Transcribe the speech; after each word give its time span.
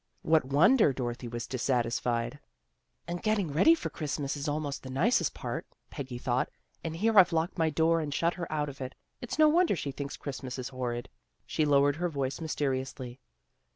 What 0.23 0.45
wonder 0.45 0.91
Dorothy 0.93 1.27
was 1.27 1.45
dissatisfied?" 1.45 2.39
And 3.07 3.21
getting 3.21 3.51
ready 3.51 3.75
for 3.75 3.91
Christmas 3.91 4.35
is 4.35 4.47
almost 4.47 4.81
the 4.81 4.89
nicest 4.89 5.35
part," 5.35 5.67
Peggy 5.91 6.17
thought." 6.17 6.49
And 6.83 6.95
here 6.95 7.19
I've 7.19 7.31
locked 7.31 7.59
my 7.59 7.69
door 7.69 7.99
and 7.99 8.11
shut 8.11 8.33
her 8.33 8.51
out 8.51 8.67
of 8.67 8.81
it. 8.81 8.95
It's 9.21 9.37
no 9.37 9.47
wonder 9.47 9.75
she 9.75 9.91
thinks 9.91 10.17
Christmas 10.17 10.57
is 10.57 10.69
horrid." 10.69 11.07
She 11.45 11.65
lowered 11.65 11.97
her 11.97 12.09
voice 12.09 12.41
mysteriously. 12.41 13.19